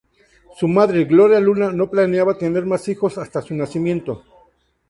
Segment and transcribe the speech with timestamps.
[0.57, 4.23] Su madre, Gloria Luna, no planeaba tener más hijos hasta su nacimiento.